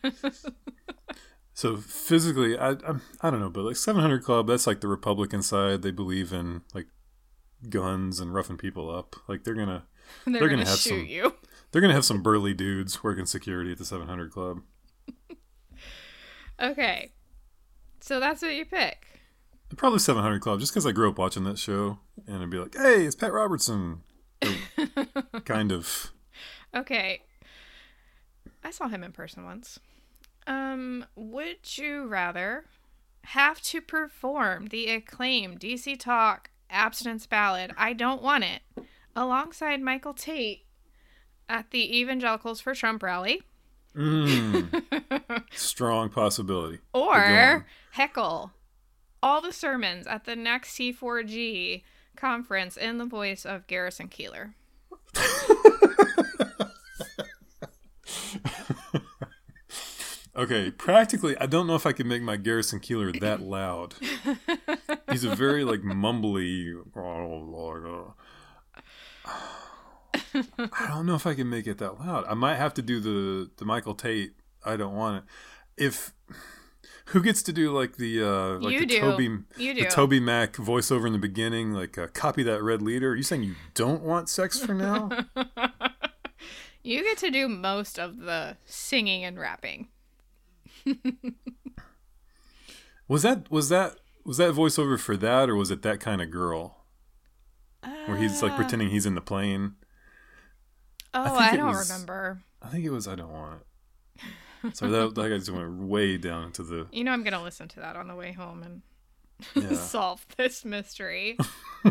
[1.52, 5.42] so physically, I, I I don't know, but like 700 Club, that's like the Republican
[5.42, 5.82] side.
[5.82, 6.88] They believe in like
[7.70, 9.16] guns and roughing people up.
[9.28, 9.84] Like they're gonna
[10.26, 11.34] They're, They're gonna, gonna have shoot some- you.
[11.72, 14.60] they're gonna have some burly dudes working security at the 700 Club.
[16.60, 17.10] Okay.
[18.00, 19.06] So that's what you pick.
[19.76, 21.98] Probably 700 Club, just because I grew up watching that show,
[22.28, 24.02] and I'd be like, "Hey, it's Pat Robertson."
[25.44, 26.12] Kind of.
[26.74, 27.22] Okay.
[28.62, 29.80] I saw him in person once.
[30.46, 32.66] Um, would you rather
[33.24, 38.62] have to perform the acclaimed DC Talk abstinence ballad I Don't Want It
[39.16, 40.64] alongside Michael Tait
[41.48, 43.42] at the Evangelicals for Trump rally
[43.96, 46.80] Mm, strong possibility.
[46.92, 48.52] Or heckle
[49.22, 51.82] all the sermons at the next C4G
[52.16, 54.54] conference in the voice of Garrison Keillor?
[60.36, 63.94] Okay, practically, I don't know if I can make my Garrison Keillor that loud.
[65.14, 66.74] He's a very like mumbly.
[70.34, 72.24] I don't know if I can make it that loud.
[72.28, 74.32] I might have to do the the Michael Tait.
[74.64, 75.84] I don't want it.
[75.84, 76.12] If
[77.06, 79.00] who gets to do like the uh like You the do.
[79.00, 79.86] Toby You the.
[79.86, 83.10] TobyMac voiceover in the beginning, like uh, copy that red leader?
[83.10, 85.10] Are you saying you don't want sex for now?
[86.86, 89.88] You get to do most of the singing and rapping.
[93.08, 96.30] was that was that was that voiceover for that or was it that kind of
[96.30, 96.80] girl?
[98.06, 99.74] where he's like Uh, pretending he's in the plane.
[101.12, 102.40] Oh, I, it don't was- remember.
[102.62, 103.60] I think it was I don't want
[104.16, 104.76] it.
[104.76, 107.68] So that that guy just went way down to the You know, I'm gonna listen
[107.68, 108.82] to that on the way home and
[109.70, 109.76] yeah.
[109.76, 111.36] solve this mystery.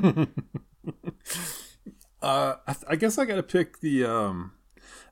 [2.22, 4.06] Uh, I, I guess I got to pick the.
[4.06, 4.54] Um,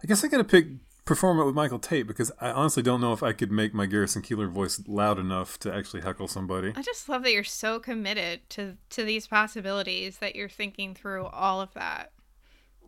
[0.02, 0.68] I guess I got to pick
[1.06, 3.86] perform it with Michael Tait because I honestly don't know if I could make my
[3.86, 6.74] Garrison Keillor voice loud enough to actually heckle somebody.
[6.76, 11.26] I just love that you're so committed to to these possibilities that you're thinking through
[11.26, 12.12] all of that.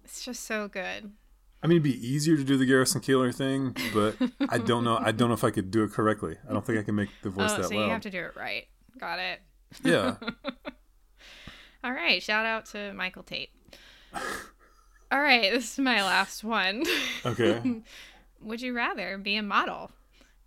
[0.03, 1.11] It's just so good.
[1.61, 4.17] I mean, it'd be easier to do the Garrison Keillor thing, but
[4.49, 4.97] I don't know.
[4.97, 6.35] I don't know if I could do it correctly.
[6.47, 7.85] I don't think I can make the voice oh, that so loud.
[7.85, 8.67] you have to do it right.
[8.99, 9.41] Got it.
[9.81, 10.15] Yeah.
[11.83, 13.49] All right, shout out to Michael Tait.
[15.13, 16.83] All right, this is my last one.
[17.25, 17.81] Okay.
[18.41, 19.91] Would you rather be a model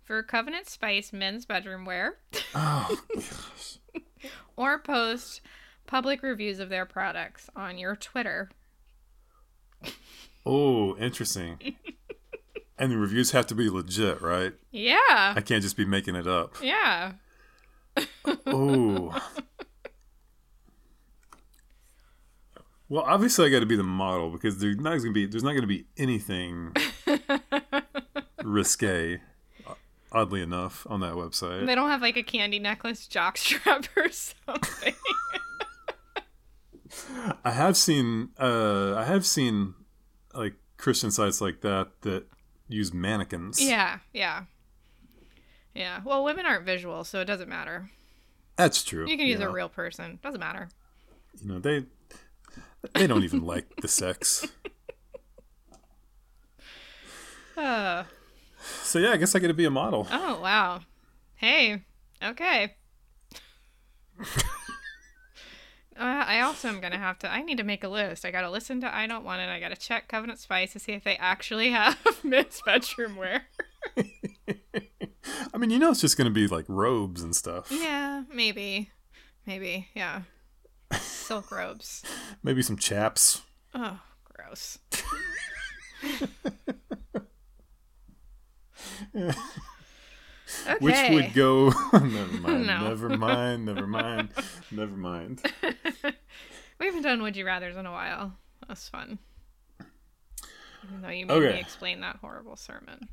[0.03, 2.17] for Covenant Spice men's bedroom wear
[2.53, 3.79] Oh gosh.
[4.55, 5.41] or post
[5.87, 8.49] public reviews of their products on your Twitter?
[10.45, 11.57] Oh, interesting.
[12.79, 14.53] And the reviews have to be legit, right?
[14.69, 15.33] Yeah.
[15.35, 16.57] I can't just be making it up.
[16.61, 17.13] Yeah.
[18.45, 19.19] Oh.
[22.89, 25.43] Well, obviously, I got to be the model because there's not going to be there's
[25.43, 26.73] not going to be anything
[28.43, 29.19] risque,
[30.11, 31.65] oddly enough, on that website.
[31.65, 34.93] They don't have like a candy necklace jockstrap or something.
[37.43, 39.73] I have seen uh, I have seen
[40.33, 42.25] like Christian sites like that that
[42.69, 43.61] use mannequins.
[43.61, 44.43] yeah, yeah.
[45.73, 45.99] Yeah.
[46.03, 47.89] Well, women aren't visual, so it doesn't matter.
[48.55, 49.07] that's true.
[49.07, 49.45] You can use yeah.
[49.45, 50.19] a real person.
[50.23, 50.69] Doesn't matter.
[51.41, 51.85] You know they
[52.93, 54.47] they don't even like the sex.
[57.55, 58.03] Uh,
[58.83, 60.07] So yeah, I guess I got to be a model.
[60.11, 60.81] oh, wow.
[61.35, 61.83] Hey.
[62.23, 62.75] Okay.
[65.99, 67.31] Uh, I also am gonna have to.
[67.31, 68.23] I need to make a list.
[68.23, 69.49] I gotta listen to I Don't Want It.
[69.49, 73.47] I gotta check Covenant Spice to see if they actually have men's bedroom wear.
[73.97, 77.71] I mean, you know, it's just going to be like robes and stuff.
[77.71, 78.91] Yeah, maybe,
[79.47, 80.21] maybe, yeah.
[80.93, 82.03] Silk robes.
[82.43, 83.41] Maybe some chaps.
[83.73, 84.79] Oh, gross.
[86.03, 86.27] okay.
[90.79, 91.71] Which would go.
[91.93, 92.67] never mind.
[92.67, 92.87] No.
[92.87, 93.65] Never mind.
[93.65, 94.29] Never mind.
[94.71, 95.41] Never mind.
[96.79, 98.33] we haven't done Would You Rather's in a while.
[98.67, 99.19] That's fun.
[100.85, 101.53] Even though you made Okay.
[101.55, 103.09] me explain that horrible sermon.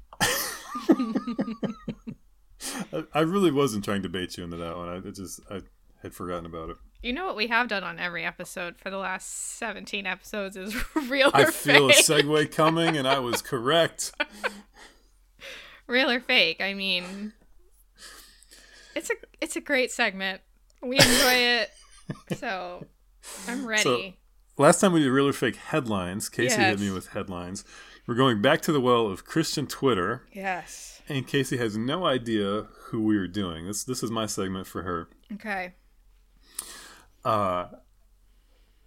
[2.92, 4.88] I, I really wasn't trying to bait you into that one.
[4.88, 5.60] I just I
[6.04, 6.76] had forgotten about it.
[7.02, 10.74] You know what we have done on every episode for the last 17 episodes is
[10.94, 11.46] real or fake.
[11.46, 14.12] I feel a segue coming, and I was correct.
[15.86, 16.60] real or fake.
[16.60, 17.32] I mean,
[18.94, 20.40] it's a it's a great segment.
[20.82, 21.70] We enjoy it.
[22.36, 22.86] So,
[23.48, 24.18] I'm ready.
[24.56, 27.64] Last time we did real or fake headlines, Casey hit me with headlines.
[28.06, 31.00] We're going back to the well of Christian Twitter, yes.
[31.08, 33.66] and Casey has no idea who we are doing.
[33.66, 35.08] This this is my segment for her.
[35.32, 35.72] Okay.
[37.24, 37.66] Uh,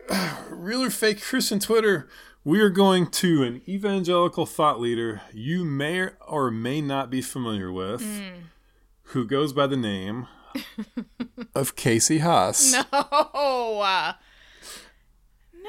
[0.50, 2.08] real or fake Christian Twitter,
[2.44, 7.72] we are going to an evangelical thought leader you may or may not be familiar
[7.72, 8.04] with,
[9.04, 10.28] who goes by the name
[11.56, 12.74] of Casey Haas.
[12.92, 14.16] No.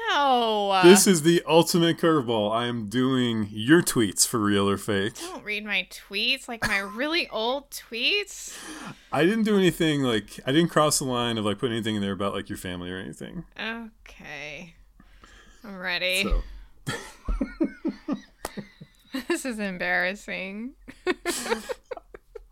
[0.07, 0.79] No.
[0.83, 2.51] This is the ultimate curveball.
[2.51, 5.19] I am doing your tweets for real or fake.
[5.19, 8.57] Don't read my tweets, like my really old tweets.
[9.11, 12.01] I didn't do anything like I didn't cross the line of like putting anything in
[12.01, 13.45] there about like your family or anything.
[13.59, 14.75] Okay.
[15.63, 16.23] I'm ready.
[16.23, 16.41] So
[19.27, 20.73] This is embarrassing.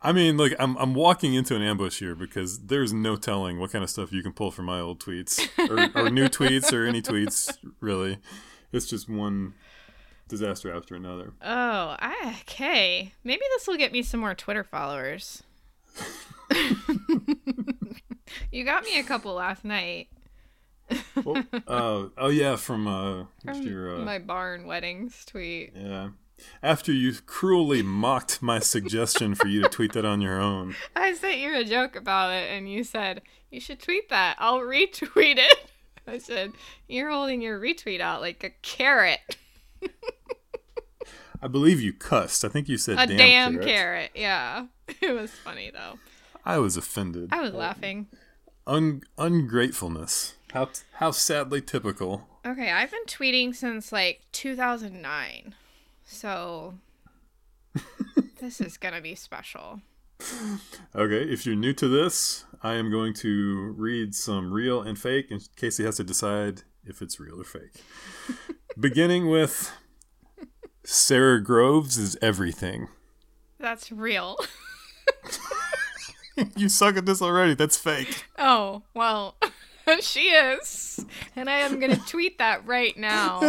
[0.07, 3.73] I mean, like I'm I'm walking into an ambush here because there's no telling what
[3.73, 6.85] kind of stuff you can pull from my old tweets or, or new tweets or
[6.85, 8.19] any tweets really.
[8.71, 9.53] It's just one
[10.29, 11.33] disaster after another.
[11.41, 13.11] Oh, I, okay.
[13.25, 15.43] Maybe this will get me some more Twitter followers.
[18.49, 20.07] you got me a couple last night.
[21.21, 25.73] Well, uh, oh yeah, from uh, From your uh, my barn weddings tweet.
[25.75, 26.11] yeah.
[26.61, 30.75] After you cruelly mocked my suggestion for you to tweet that on your own.
[30.95, 34.35] I sent you a joke about it, and you said you should tweet that.
[34.39, 35.69] I'll retweet it.
[36.07, 36.53] I said
[36.87, 39.35] you're holding your retweet out like a carrot,
[41.41, 42.43] I believe you cussed.
[42.43, 43.67] I think you said a damn, damn carrot.
[43.67, 44.11] carrot.
[44.15, 44.65] Yeah,
[45.01, 45.99] it was funny though.
[46.45, 47.29] I was offended.
[47.31, 48.07] I was laughing.
[48.65, 50.35] Un- ungratefulness.
[50.53, 52.27] How how sadly typical.
[52.45, 55.55] Okay, I've been tweeting since like 2009.
[56.07, 56.73] So
[58.39, 59.81] this is going to be special.
[60.95, 65.29] Okay, if you're new to this, I am going to read some real and fake,
[65.29, 67.83] and Casey has to decide if it's real or fake.
[68.79, 69.71] Beginning with
[70.83, 72.87] Sara Groves is everything.
[73.59, 74.37] That's real.
[76.55, 77.53] you suck at this already.
[77.53, 78.25] That's fake.
[78.39, 79.35] Oh, well,
[79.99, 81.05] she is.
[81.35, 83.41] And I am going to tweet that right now.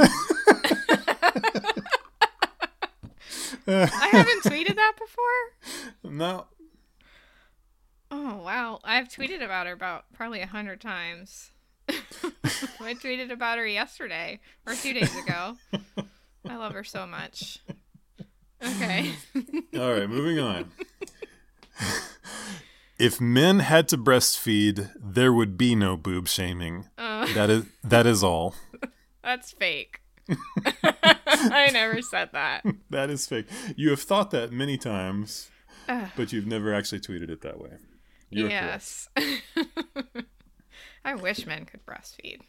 [3.68, 5.92] I haven't tweeted that before.
[6.10, 6.46] No.
[8.10, 8.80] Oh, wow.
[8.84, 11.50] I've tweeted about her about probably a hundred times.
[11.88, 15.56] I tweeted about her yesterday or two days ago.
[16.48, 17.58] I love her so much.
[18.64, 19.12] Okay.
[19.78, 20.70] All right, moving on.
[22.98, 26.86] if men had to breastfeed, there would be no boob shaming.
[26.96, 28.54] Uh, That is that is all.
[29.22, 30.00] that's fake.
[31.26, 32.64] I never said that.
[32.90, 33.46] That is fake.
[33.76, 35.50] You have thought that many times,
[35.88, 36.08] Ugh.
[36.16, 37.72] but you've never actually tweeted it that way.
[38.30, 39.08] You're yes.
[41.04, 42.40] I wish men could breastfeed.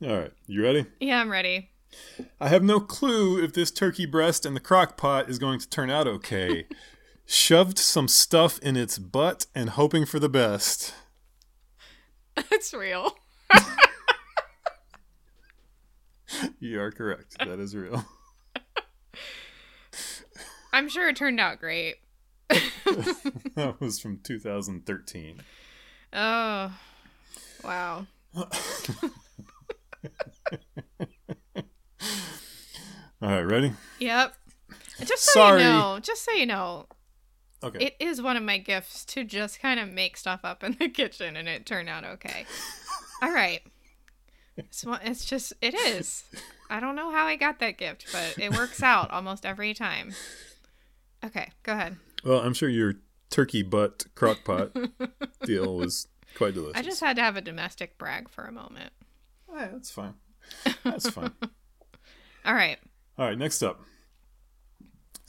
[0.02, 0.86] All right, you ready?
[1.00, 1.70] Yeah, I'm ready.
[2.40, 5.68] I have no clue if this turkey breast in the crock pot is going to
[5.68, 6.66] turn out okay.
[7.26, 10.94] Shoved some stuff in its butt and hoping for the best.
[12.50, 13.16] That's real.
[16.60, 17.36] You are correct.
[17.38, 18.04] That is real.
[20.72, 21.96] I'm sure it turned out great.
[22.48, 25.40] that was from 2013.
[26.12, 26.72] Oh,
[27.64, 28.06] wow.
[28.34, 28.44] All
[33.20, 33.72] right, ready?
[33.98, 34.34] Yep.
[35.04, 35.62] Just so Sorry.
[35.62, 36.86] you know, just so you know,
[37.62, 37.86] Okay.
[37.86, 40.88] it is one of my gifts to just kind of make stuff up in the
[41.00, 42.46] kitchen and it turned out okay.
[43.22, 43.60] All right.
[44.56, 46.24] It's, one- it's just, it is.
[46.70, 50.14] I don't know how I got that gift, but it works out almost every time.
[51.24, 51.96] Okay, go ahead.
[52.24, 52.94] well, I'm sure your
[53.30, 54.70] turkey butt crock pot
[55.44, 56.76] deal was quite delicious.
[56.78, 58.92] I just had to have a domestic brag for a moment.
[59.52, 60.14] Yeah, that's fine.
[60.84, 61.32] That's fine.
[62.44, 62.78] All right.
[63.18, 63.80] All right, next up.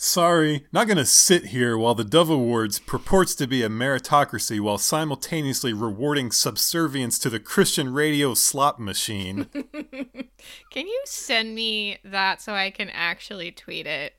[0.01, 4.77] Sorry, not to sit here while the Dove Awards purports to be a meritocracy while
[4.77, 9.47] simultaneously rewarding subservience to the Christian radio slot machine.
[10.71, 14.13] Can you send me that so I can actually tweet it?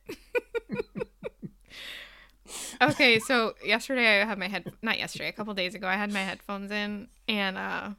[2.83, 6.13] okay, so yesterday I had my head not yesterday, a couple days ago I had
[6.13, 7.91] my headphones in and uh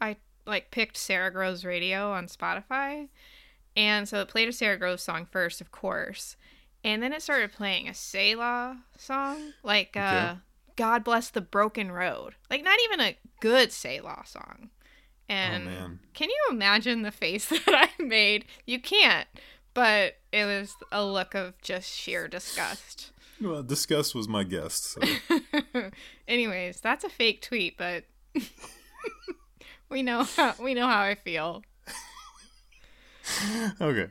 [0.00, 3.08] I like picked Sara Groves radio on Spotify.
[3.76, 6.36] And so it played a Sara Groves song first, of course.
[6.86, 10.40] And then it started playing a Selah song, like uh Okay.
[10.76, 12.36] God Bless the Broken Road.
[12.48, 14.70] Like not even a good Selah song.
[15.28, 16.00] And oh, man.
[16.14, 18.44] can you imagine the face that I made?
[18.66, 19.26] You can't,
[19.74, 23.10] but it was a look of just sheer disgust.
[23.40, 24.92] Well, disgust was my guest.
[24.92, 25.00] So.
[26.28, 28.04] Anyways, that's a fake tweet, but
[29.90, 31.64] we know how, we know how I feel.
[33.80, 34.06] Okay.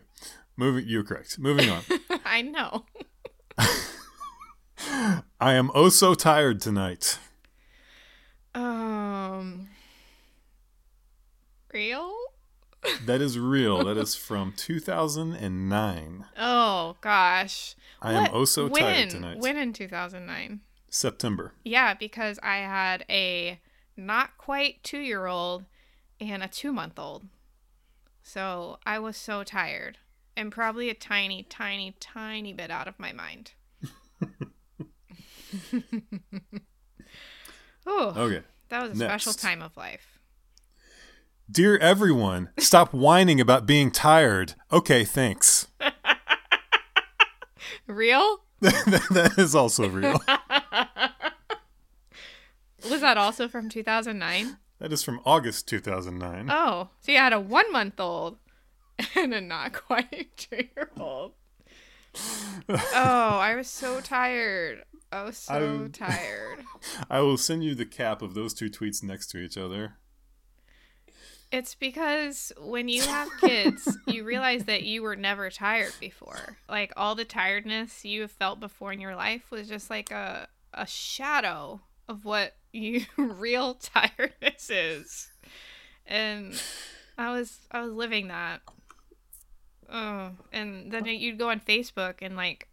[0.58, 1.38] Moving, you're correct.
[1.38, 1.82] Moving on.
[2.26, 2.86] I know.
[5.39, 7.20] I am oh so tired tonight.
[8.54, 9.68] Um,
[11.74, 12.13] real?
[13.06, 13.84] That is real.
[13.84, 16.26] That is from 2009.
[16.38, 17.76] Oh gosh.
[18.02, 18.82] I am oh so when?
[18.82, 19.39] tired tonight.
[19.39, 20.62] When in 2009?
[20.89, 21.54] September.
[21.63, 23.60] Yeah, because I had a
[23.98, 25.65] not quite two year old
[26.22, 27.26] and a two month old.
[28.24, 29.98] So I was so tired
[30.38, 33.52] and probably a tiny, tiny, tiny bit out of my mind.
[37.86, 38.41] oh, Okay.
[38.69, 40.19] that was a special time of life.
[41.50, 44.56] Dear everyone, stop whining about being tired.
[44.71, 45.67] Okay, thanks.
[47.88, 48.39] Real?
[48.62, 50.19] that is also real.
[52.89, 54.58] Was that also from 2009?
[54.80, 56.48] That is from August 2009.
[56.50, 58.38] Oh, so you had a one month old
[59.15, 61.34] and a not quite two year old.
[62.69, 64.84] Oh, I was so tired.
[65.12, 66.60] Oh, I was so I'm- tired.
[67.10, 69.95] I will send you the cap of those two tweets next to each other.
[71.51, 76.57] It's because when you have kids, you realize that you were never tired before.
[76.67, 80.47] Like all the tiredness you have felt before in your life was just like a
[80.74, 85.30] a shadow of what you real tiredness is.
[86.05, 86.61] And
[87.17, 88.61] I was I was living that.
[89.91, 92.67] Oh, and then you'd go on Facebook and like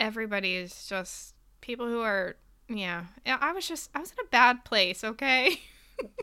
[0.00, 2.36] everybody is just people who are
[2.68, 3.04] yeah.
[3.24, 5.60] Yeah, I was just I was in a bad place, okay?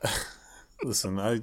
[0.84, 1.41] Listen, I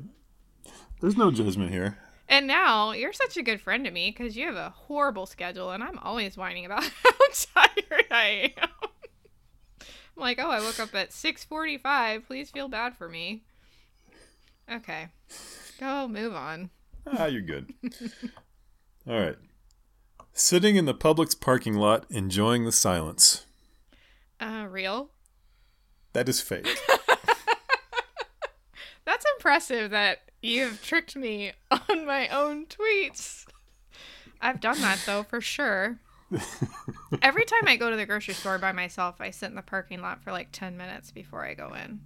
[1.00, 1.98] there's no judgment here.
[2.28, 5.70] And now you're such a good friend to me because you have a horrible schedule,
[5.72, 8.68] and I'm always whining about how tired I am.
[9.80, 12.26] I'm like, oh, I woke up at 6:45.
[12.26, 13.42] Please feel bad for me.
[14.70, 15.08] Okay.
[15.80, 16.70] Go move on.
[17.12, 17.72] Ah, you're good.
[19.08, 19.36] All right.
[20.32, 23.46] Sitting in the Publix parking lot, enjoying the silence.
[24.40, 25.11] Uh, real?
[26.12, 26.66] That is fake.
[29.04, 33.44] That's impressive that you've tricked me on my own tweets.
[34.40, 35.98] I've done that though, for sure.
[37.22, 40.00] Every time I go to the grocery store by myself, I sit in the parking
[40.00, 42.00] lot for like 10 minutes before I go in.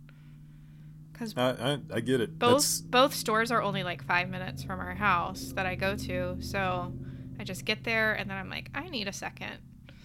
[1.15, 2.39] Because I, I, I get it.
[2.39, 5.97] both That's, both stores are only like five minutes from our house that I go
[5.97, 6.93] to, so
[7.39, 9.59] I just get there and then I'm like, I need a second.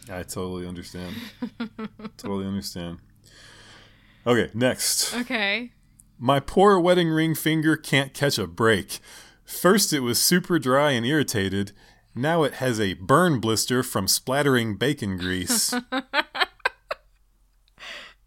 [0.10, 1.16] I totally understand.
[2.18, 3.00] totally understand.
[4.26, 5.14] Okay, next.
[5.16, 5.72] Okay.
[6.18, 9.00] My poor wedding ring finger can't catch a break.
[9.46, 11.72] First, it was super dry and irritated.
[12.14, 15.74] Now it has a burn blister from splattering bacon grease.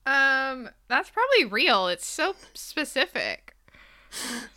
[0.04, 1.88] Um, that's probably real.
[1.88, 3.54] It's so specific.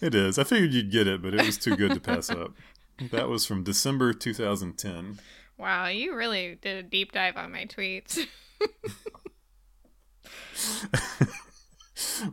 [0.01, 0.39] it is.
[0.39, 2.53] I figured you'd get it, but it was too good to pass up.
[3.11, 5.19] That was from December 2010.
[5.57, 8.19] Wow, you really did a deep dive on my tweets.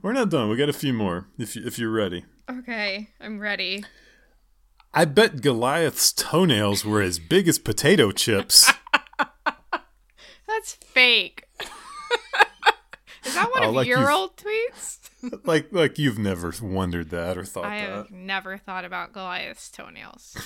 [0.03, 0.49] We're not done.
[0.49, 2.25] We got a few more if, you, if you're ready.
[2.51, 3.85] okay, I'm ready.
[4.95, 8.71] I bet Goliath's toenails were as big as potato chips.
[10.47, 11.49] That's fake.
[13.25, 14.99] Is that one Oh, of like your old tweets?
[15.45, 17.89] like like you've never wondered that or thought I that.
[17.91, 20.37] have never thought about Goliath's toenails.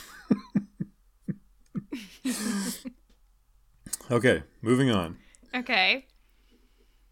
[4.10, 5.16] Okay, moving on.
[5.54, 6.06] Okay.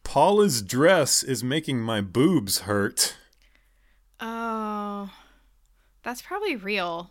[0.05, 3.17] Paula's dress is making my boobs hurt.
[4.21, 5.11] Oh,
[6.05, 7.11] that's probably real.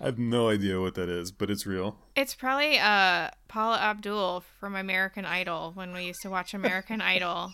[0.00, 1.96] I have no idea what that is, but it's real.
[2.14, 7.52] It's probably uh Paula Abdul from American Idol when we used to watch American Idol.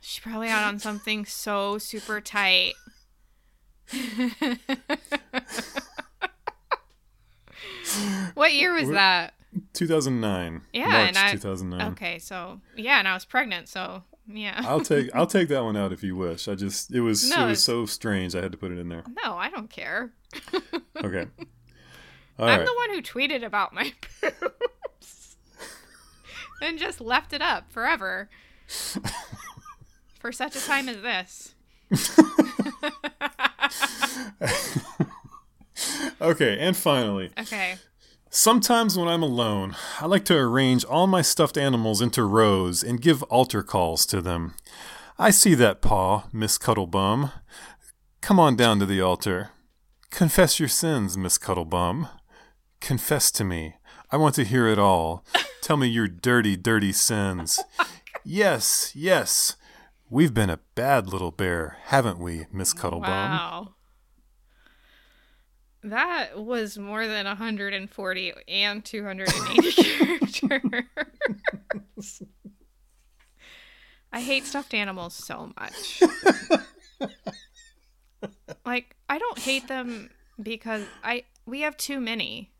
[0.00, 2.74] She's probably out on something so super tight.
[8.34, 9.34] what year was that?
[9.72, 10.62] 2009.
[10.72, 11.92] Yeah, March and I- 2009.
[11.92, 14.60] Okay, so yeah, and I was pregnant, so yeah.
[14.64, 16.48] I'll take I'll take that one out if you wish.
[16.48, 18.88] I just it was No, it was so strange I had to put it in
[18.88, 19.04] there.
[19.24, 20.12] no, I don't care.
[21.04, 21.26] Okay.
[22.38, 22.66] All I'm right.
[22.66, 25.36] the one who tweeted about my boobs
[26.62, 28.28] and just left it up forever
[30.18, 31.54] for such a time as this.
[36.20, 37.76] Okay, and finally, Okay.
[38.36, 43.00] Sometimes when I'm alone, I like to arrange all my stuffed animals into rows and
[43.00, 44.54] give altar calls to them.
[45.18, 47.30] I see that paw, Miss Cuddlebum.
[48.20, 49.50] Come on down to the altar.
[50.10, 52.08] Confess your sins, Miss Cuddlebum.
[52.80, 53.76] Confess to me.
[54.12, 55.24] I want to hear it all.
[55.62, 57.58] Tell me your dirty, dirty sins.
[58.22, 59.56] Yes, yes.
[60.10, 63.02] We've been a bad little bear, haven't we, Miss Cuddlebum?
[63.02, 63.75] Wow.
[65.86, 72.22] That was more than 140 and 280 characters.
[74.12, 76.02] I hate stuffed animals so much.
[78.64, 80.10] like, I don't hate them
[80.42, 82.50] because I we have too many.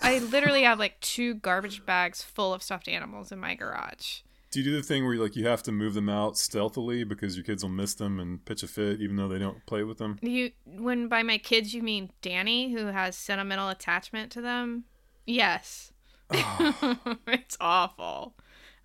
[0.00, 4.20] I literally have like two garbage bags full of stuffed animals in my garage.
[4.56, 7.36] Do you do the thing where like you have to move them out stealthily because
[7.36, 9.98] your kids will miss them and pitch a fit even though they don't play with
[9.98, 10.18] them?
[10.22, 14.84] You when by my kids you mean Danny who has sentimental attachment to them?
[15.26, 15.92] Yes.
[16.30, 18.32] it's awful.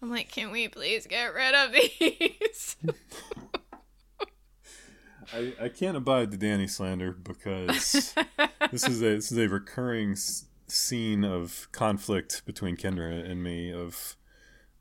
[0.01, 2.75] I'm like, can we please get rid of these?
[5.33, 8.13] I, I can't abide the Danny slander because
[8.71, 13.71] this is a this is a recurring s- scene of conflict between Kendra and me
[13.71, 14.17] of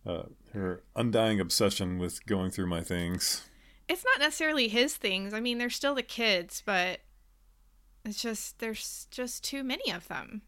[0.04, 3.42] uh, her undying obsession with going through my things.
[3.88, 5.32] it's not necessarily his things.
[5.34, 7.00] I mean, they're still the kids, but
[8.04, 10.42] it's just there's just too many of them.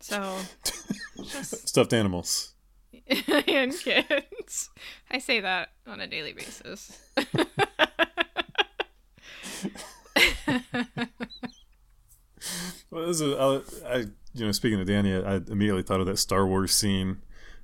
[0.00, 0.38] So
[1.24, 2.54] just Stuffed animals.
[3.46, 4.70] and kids.
[5.10, 6.98] I say that on a daily basis.
[12.90, 13.96] Well, this is I, I
[14.34, 17.18] you know speaking of Danny, I immediately thought of that Star Wars scene.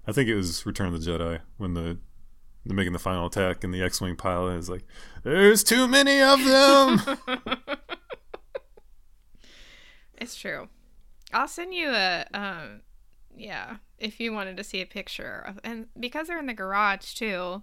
[0.06, 1.98] I think it was Return of the Jedi when the
[2.66, 4.84] they're making the final attack and the X-wing pilot is like,
[5.22, 7.00] "There's too many of them."
[10.16, 10.68] It's true.
[11.32, 12.80] I'll send you a um
[13.36, 17.14] yeah, if you wanted to see a picture of and because they're in the garage
[17.14, 17.62] too.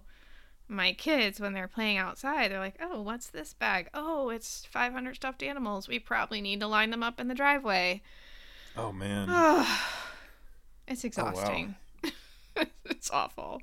[0.68, 3.88] My kids when they're playing outside, they're like, "Oh, what's this bag?
[3.92, 5.88] Oh, it's 500 stuffed animals.
[5.88, 8.00] We probably need to line them up in the driveway."
[8.76, 9.28] oh man.
[10.86, 11.74] it's exhausting.
[12.84, 13.60] it's awful.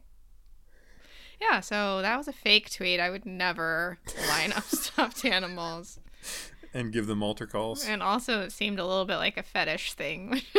[1.39, 2.99] Yeah, so that was a fake tweet.
[2.99, 5.99] I would never line up stuffed animals.
[6.73, 7.87] And give them altar calls.
[7.87, 10.41] And also, it seemed a little bit like a fetish thing.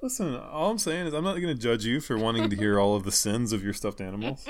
[0.00, 2.78] Listen, all I'm saying is I'm not going to judge you for wanting to hear
[2.78, 4.48] all of the sins of your stuffed animals.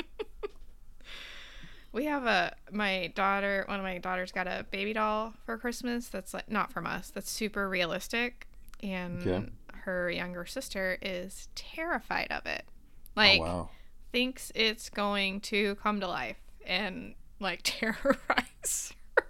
[1.92, 3.64] we have a my daughter.
[3.66, 6.08] One of my daughters got a baby doll for Christmas.
[6.08, 7.10] That's like not from us.
[7.10, 8.46] That's super realistic,
[8.82, 9.48] and Okay.
[9.88, 12.64] Her younger sister is terrified of it.
[12.68, 12.72] oh,
[13.16, 13.70] Like wow.
[14.12, 16.36] thinks it's going to come to life
[16.66, 19.26] and like terrorize her.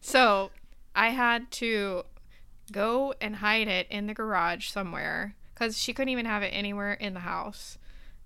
[0.00, 0.50] So
[0.94, 2.04] I had to
[2.70, 6.92] go and hide it in the garage somewhere because she couldn't even have it anywhere
[6.92, 7.76] in the house.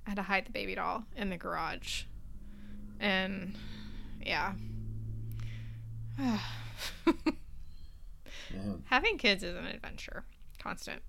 [0.07, 2.03] I had to hide the baby doll in the garage.
[3.01, 3.55] And
[4.23, 4.53] yeah.
[8.85, 10.25] Having kids is an adventure.
[10.59, 11.03] Constant.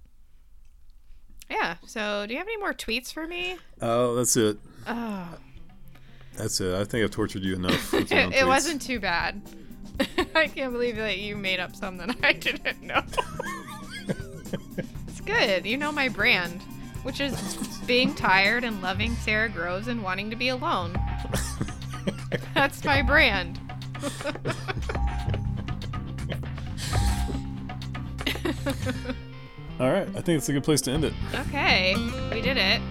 [1.50, 1.76] Yeah.
[1.86, 3.58] So, do you have any more tweets for me?
[3.82, 4.58] Oh, that's it.
[4.88, 5.28] Oh,
[6.36, 6.74] That's it.
[6.76, 7.91] I think I've tortured you enough.
[7.93, 8.48] with your own it, it tweets.
[8.48, 9.41] wasn't too bad.
[10.36, 13.02] I can't believe that you made up some that I didn't know.
[15.08, 15.66] it's good.
[15.66, 16.62] You know my brand,
[17.04, 17.36] which is
[17.88, 20.95] being tired and loving Sara Groves and wanting to be alone.
[22.54, 23.60] That's my brand.
[29.80, 30.07] All right.
[30.09, 31.13] I think it's a good place to end it.
[31.36, 31.95] Okay,
[32.32, 32.82] we did it.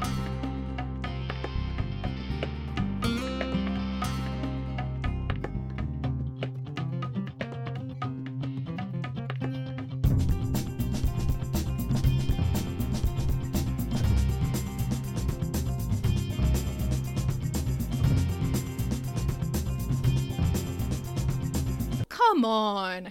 [22.08, 23.04] Come on.